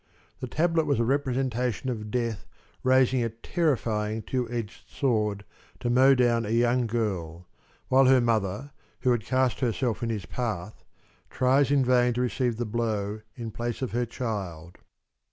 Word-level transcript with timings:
The 0.39 0.47
tablet 0.47 0.87
was 0.87 0.99
a 0.99 1.03
representation 1.03 1.87
of 1.91 2.09
Death 2.09 2.47
raising 2.81 3.23
a 3.23 3.29
terrifying 3.29 4.23
two 4.23 4.49
edged 4.49 4.89
sword 4.89 5.45
to 5.79 5.91
mow 5.91 6.15
down 6.15 6.43
a 6.43 6.49
young 6.49 6.87
girl, 6.87 7.47
while 7.87 8.05
her 8.05 8.19
mother, 8.19 8.71
who 9.01 9.11
had 9.11 9.23
cast 9.25 9.59
herself 9.59 10.01
in 10.01 10.09
his 10.09 10.25
path, 10.25 10.83
tries 11.29 11.69
in 11.69 11.85
vain 11.85 12.13
to 12.13 12.21
receive 12.21 12.57
the 12.57 12.65
blow 12.65 13.21
in 13.35 13.51
place 13.51 13.83
of 13.83 13.91
her 13.91 14.07
child. 14.07 14.79